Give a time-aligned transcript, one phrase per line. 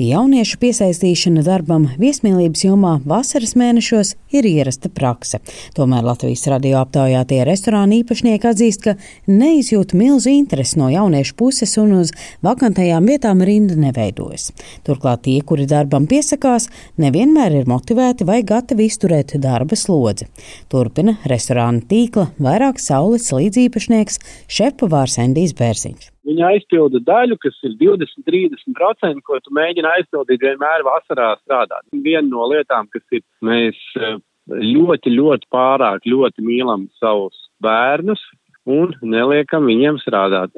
[0.00, 5.42] Jauniešu piesaistīšana darbam viesmīlības jomā vasaras mēnešos ir ierasta prakse.
[5.76, 8.94] Tomēr Latvijas radio aptaujātie restorāna īpašnieki atzīst, ka
[9.28, 12.14] neizjūt milzu interesi no jauniešu puses un uz
[12.46, 14.54] vakantajām vietām rinda neveidojas.
[14.88, 20.30] Turklāt tie, kuri darbam piesakās, nevienmēr ir motivēti vai gatavi izturēt darba slodzi.
[20.72, 24.16] Turpina restorāna tīkla vairāk saules līdzīpašnieks
[24.48, 26.08] šefpavārs Endijs Bērziņš.
[26.28, 31.86] Viņa aizpilda daļu, kas ir 20-30%, ko tu mēģini aizpildīt vienmēr vasarā strādāt.
[31.92, 34.18] Viena no lietām, kas ir, mēs eh,
[34.50, 38.20] ļoti, ļoti pārāk ļoti mīlam savus bērnus
[38.68, 40.52] un neliekam viņiem strādāt.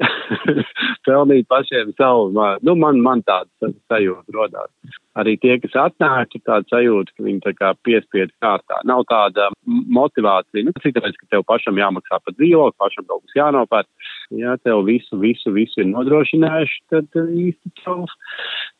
[1.07, 6.69] Pelnīt pašiem savu, nu man, man tāds sajūta rodās arī tie, kas atnāk, ir tāda
[6.71, 8.79] sajūta, ka viņi tā kā piespiedu kārtā.
[8.89, 13.89] Nav tāda motivācija, nu, tāpēc, ka tev pašam jāmaksā par dzīvokli, pašam kaut kas jānopērk.
[14.31, 18.05] Ja tev visu, visu, visu ir nodrošinājuši, tad eh, īsti tev,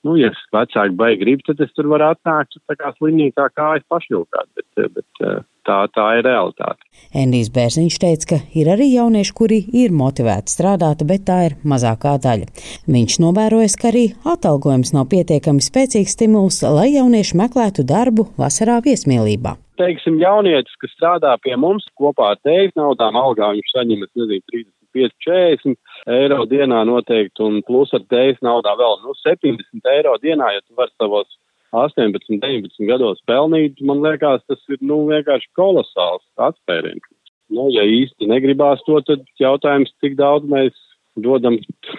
[0.08, 4.50] nu, ja vecāki baigi grib, tad es tur varu atnākt, tā kā slimnīcā kājas pašļūkāt,
[4.58, 6.88] bet, eh, bet eh, tā, tā ir realitāte.
[7.24, 12.16] Endijs Bērziņš teica, ka ir arī jaunieši, kuri ir motivēti strādāt, bet tā ir mazākā
[12.24, 12.50] daļa.
[12.96, 19.58] Viņš novērojas, ka arī atalgojums nav pietiekami spēcīgs stimuls, lai jaunieši meklētu darbu vasarā viesmīlībā.
[19.82, 24.70] Teiksim, jaunietis, kas strādā pie mums kopā ar tevis naudām algā, viņš saņem, es nezinu,
[24.96, 25.76] 35,
[26.08, 30.62] 40 eiro dienā noteikti, un plus ar tevis naudā vēl, nu, 70 eiro dienā, ja
[30.64, 31.28] tu vari savos
[31.74, 37.06] 18, 19 gados pelnīt, man liekas, tas ir, nu, vienkārši kolosāls atspēriens.
[37.54, 40.78] Nu, ja īsti negribās to, tad jautājums, cik daudz mēs
[41.20, 41.58] dodam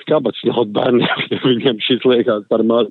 [0.08, 2.90] kabatas naudu bērniem, ja viņiem šis liekas par maz.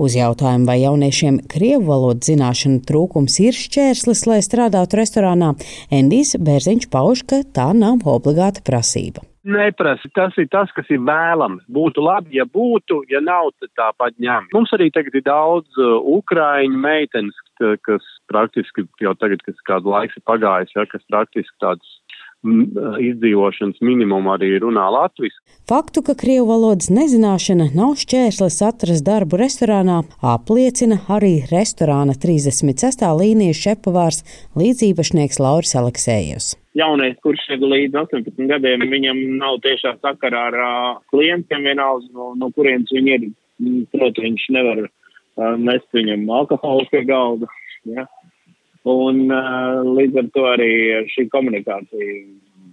[0.00, 5.52] Uz jautājumu, vai jauniešiem krievu valodas zināšanu trūkums ir šķērslis, lai strādātu restorānā,
[5.92, 9.26] Endijs Bērziņš pauž, ka tā nav obligāta prasība.
[9.42, 11.64] Neprasa, tas ir tas, kas ir vēlams.
[11.66, 14.46] Būtu labi, ja būtu, ja nav, tad tāpat ņem.
[14.54, 20.20] Mums arī tagad ir daudz uh, ukraiņu meitenes, kas praktiski jau tagad, kas kādu laiku
[20.20, 21.98] ir pagājis, ja, kas praktiski tādas
[22.42, 25.34] izdzīvošanas minimumu arī runā latvijas.
[25.68, 30.00] Faktu, ka krievu valodas nezināšana nav šķērslis atrast darbu restorānā,
[30.34, 33.04] apliecina arī restorāna 36.
[33.20, 34.24] līnijas šepavārs
[34.58, 36.56] līdzīpašnieks Lauris Aleksējus.
[36.78, 42.32] Jaunais, kurš ir līdz 18 gadiem, viņam nav tiešā sakarā ar uh, klientiem vienalga, no,
[42.38, 43.30] no kurienes viņi ir.
[43.92, 47.46] Protams, viņš nevar uh, mest viņam alkoholu pie galda.
[47.86, 48.08] Ja?
[48.88, 50.72] Un uh, līdz ar to arī
[51.12, 52.16] šī komunikācija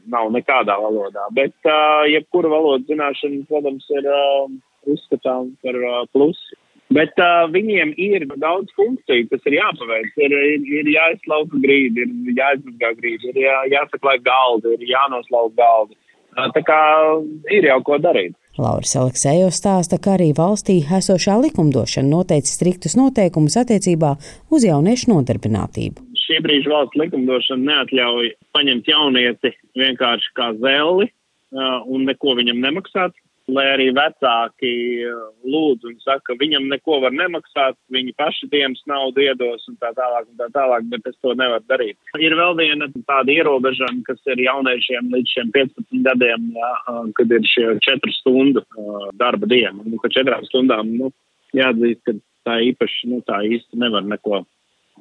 [0.10, 1.28] nav nekādā valodā.
[1.38, 4.50] Bet uh, jebkura valodas zināšana, protams, ir uh,
[4.90, 6.58] uzskatām par uh, plusu.
[6.90, 10.10] Bet uh, viņiem ir daudz funkciju, kas ir jāpaveic.
[10.18, 16.00] Ir, ir, ir jāizslauka grīdi, ir jāizmazgā grīdi, ir jā, jāsaklē galdi, ir jānoslauka galdi.
[16.34, 16.82] Uh, tā kā
[17.54, 18.34] ir jau ko darīt.
[18.58, 24.16] Lauris Aleksējos stāsta, ka arī valstī esošā likumdošana noteica striktus noteikumus attiecībā
[24.52, 26.04] uz jauniešu nodarbinātību.
[26.20, 33.16] Šī brīža valsts likumdošana neatļauj paņemt jaunieti vienkārši kā zelli uh, un neko viņam nemaksāt
[33.56, 34.72] lai arī vecāki
[35.48, 39.92] lūdz un saka, ka viņam neko var nemaksāt, viņi paši dienas naudu iedos un tā
[39.98, 41.98] tālāk un tā tālāk, bet es to nevaru darīt.
[42.20, 46.72] Ir vēl viena tāda ierobežama, kas ir jauniešiem līdz šiem 15 gadiem, jā,
[47.20, 48.66] kad ir šie 4 stundu
[49.20, 49.80] darba diena.
[49.86, 51.12] Nu, ka 4 stundām, nu,
[51.58, 52.18] jāatzīst, ka
[52.48, 54.44] tā īpaši, nu, tā īsti nevar neko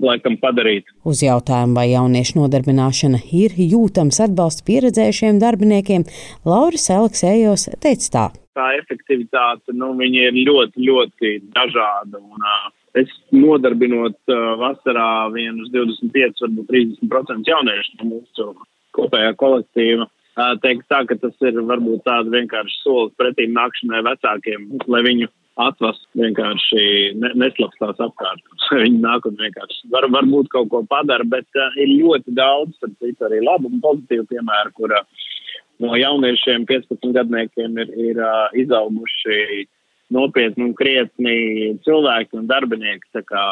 [0.03, 0.88] laikam padarīt.
[1.09, 6.06] Uz jautājumu, vai jauniešu nodarbināšana ir jūtams atbalsts pieredzējušiem darbiniekiem,
[6.48, 8.26] Lauris Aleksējos teica tā.
[8.59, 12.19] Tā efektivitāte, nu, viņi ir ļoti, ļoti dažāda.
[12.19, 18.48] Un, uh, es nodarbinot uh, vasarā vienus 25, varbūt 30% jauniešu no mūsu
[18.98, 20.09] kopējā kolektīva.
[20.62, 26.04] Teikt tā, ka tas ir varbūt tāda vienkārši solis pretīm nākšanai vecākiem, lai viņu atvast
[26.19, 26.82] vienkārši
[27.19, 28.44] ne, neslapstās apkārt.
[28.84, 32.94] Viņi nāk un vienkārši var, varbūt kaut ko padara, bet uh, ir ļoti daudz, tad
[33.03, 35.27] cits arī labu un pozitīvu piemēru, kur uh,
[35.82, 39.66] no jauniešiem 15 gadniekiem ir, ir uh, izauguši
[40.15, 41.38] nopietni un krietni
[41.87, 43.10] cilvēki un darbinieki.
[43.16, 43.42] Tā kā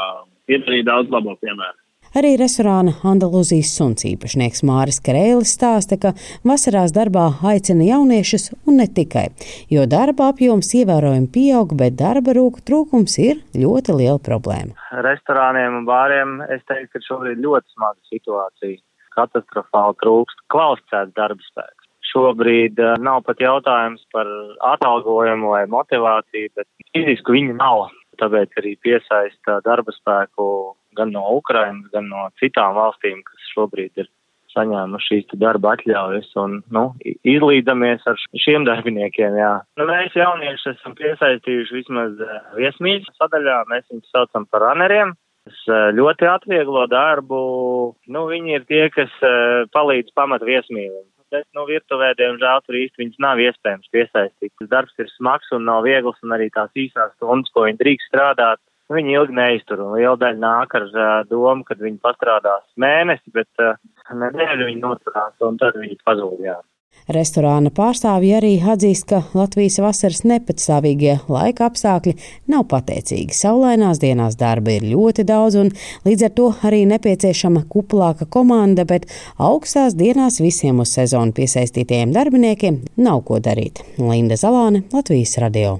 [0.53, 1.81] ir arī daudz labo piemēru.
[2.17, 6.15] Arī restorāna Andalūzijas suns īpašnieks Māris Karēlis stāsta, ka
[6.49, 9.27] vasarās darbā aicina jauniešus un ne tikai,
[9.69, 14.73] jo darba apjoms ievērojami pieaug, bet darba rūku trūkums ir ļoti liela problēma.
[15.05, 18.81] Restorāniem un bāriem es teiktu, ka šobrīd ļoti smaga situācija.
[19.19, 21.85] Katastrofāli trūkst kvalificēts darba spēks.
[22.15, 24.33] Šobrīd uh, nav pat jautājums par
[24.73, 27.91] atalgojumu vai motivāciju, bet fiziski viņi nav.
[28.17, 30.49] Tāpēc arī piesaista darba spēku
[30.99, 34.11] gan no Ukrainas, gan no citām valstīm, kas šobrīd ir
[34.57, 39.53] saņēmuši šīs darba atļaujas un, nu, izlīdamies ar šiem darbiniekiem, jā.
[39.77, 42.23] Nu, mēs jaunieši esam piesaistījuši vismaz
[42.57, 45.13] viesmīļas sadaļā, mēs viņus saucam par runneriem.
[45.47, 47.43] Tas uh, ļoti atvieglo darbu,
[48.11, 49.13] nu, viņi ir tie, kas
[49.77, 54.53] palīdz pamat viesmīlim bet, nu, virtuvē, diemžēl, tur īsti viņas nav iespējams piesaistīt.
[54.61, 58.11] Tas darbs ir smags un nav viegls, un arī tās īsās stundas, ko viņi drīkst
[58.11, 59.83] strādāt, viņi ilgi neiztur.
[59.83, 63.77] Un liela daļa nāk ar uh, domu, ka viņi pastrādās mēnesi, bet uh,
[64.13, 66.59] nedēļu viņi noturās, un tad viņi pazūd, jā.
[67.07, 72.17] Restorāna pārstāvji arī atzīst, ka Latvijas vasaras nepatstāvīgie laika apstākļi
[72.51, 73.37] nav pateicīgi.
[73.37, 75.71] Saulainās dienās darba ir ļoti daudz, un
[76.09, 79.07] līdz ar to arī nepieciešama kuplāka komanda, bet
[79.39, 83.85] augstās dienās visiem uz sezonu piesaistītajiem darbiniekiem nav ko darīt.
[84.03, 85.79] Linda Zalāne, Latvijas radio.